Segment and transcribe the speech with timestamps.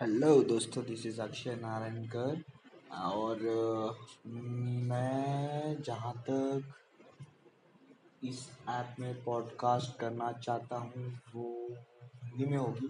[0.00, 2.42] Hello दोस्तों this is Akshay Narayankar
[2.96, 3.40] और
[4.82, 6.72] मैं जहाँ तक
[8.24, 8.38] इस
[8.68, 11.44] ऐप में पॉडकास्ट करना चाहता हूँ, वो
[12.24, 12.88] हिंदी में होगी।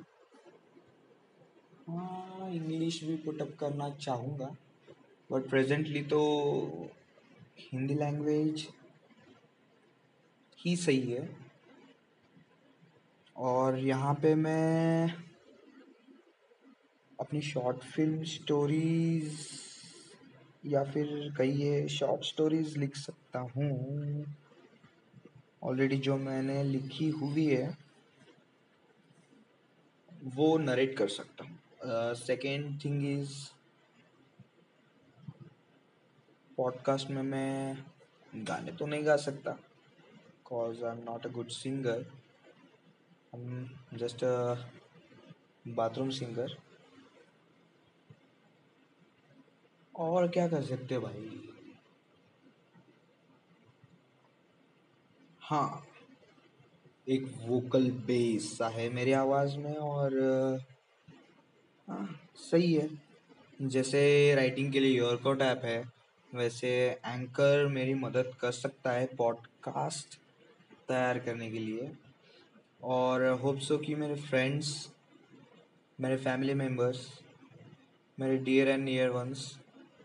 [1.88, 4.50] हाँ इंग्लिश भी पुटअप करना चाहूँगा
[5.30, 6.20] बट प्रेजेंटली तो
[7.62, 8.66] हिंदी लैंग्वेज
[10.58, 11.28] ही सही है।
[13.36, 15.29] और यहाँ पे मैं
[17.30, 19.34] अपनी शॉर्ट फ़िल्म स्टोरीज
[20.66, 24.24] या फिर कहिए शॉर्ट स्टोरीज लिख सकता हूँ।
[25.62, 27.76] ऑलरेडी जो मैंने लिखी हुई है,
[30.26, 33.34] वो नरेट कर सकता हूँ। सेकेंड थिंग इज़
[36.58, 37.84] पॉडकास्ट में मैं
[38.32, 39.56] गाने तो नहीं गा सकता
[40.46, 42.04] cause I am not a good singer
[43.34, 44.24] I am just
[45.64, 46.56] bathroom singer
[50.00, 51.28] और क्या कर सकते भाई?
[55.42, 55.86] हाँ
[57.06, 60.14] एक वोकल बेस सा है मेरी आवाज़ में और
[61.88, 62.88] हाँ सही है।
[63.60, 65.82] जैसे राइटिंग के लिए योरकोट ऐप है,
[66.32, 66.68] वैसे
[67.06, 70.18] एंकर मेरी मदद कर सकता है पॉडकास्ट
[70.88, 71.90] तैयार करने के लिए।
[72.82, 74.72] और होप सो कि मेरे फ्रेंड्स
[75.98, 77.08] मेरे फैमिली मेंबर्स
[78.18, 79.42] मेरे डियर एंड नियर वंस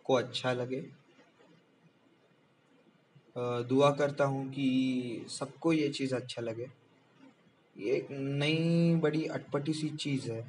[0.05, 0.81] को अच्छा लगे।
[3.69, 6.69] दुआ करता हूँ कि सबको ये चीज़ अच्छा लगे।
[7.75, 10.43] ये एक नई बड़ी अटपटी सी चीज़ है।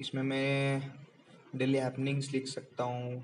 [0.00, 0.92] इसमें मैं
[1.56, 3.22] डेली हैपनिंग्स लिख सकता हूँ।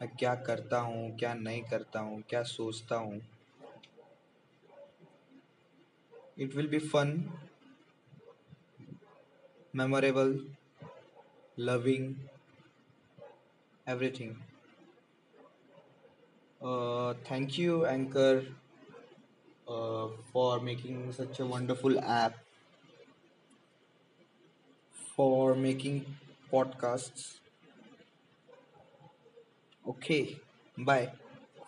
[0.00, 3.20] मैं क्या करता हूँ, क्या नहीं करता हूँ, क्या सोचता हूँ।
[6.38, 7.12] It will be fun
[9.74, 10.38] memorable
[11.60, 12.30] loving
[13.86, 14.42] everything.
[16.62, 18.46] Uh, thank you anchor
[19.66, 22.34] uh, for making such a wonderful app
[25.16, 26.16] for making
[26.52, 27.40] podcasts.
[29.84, 30.40] Okay
[30.78, 31.12] bye.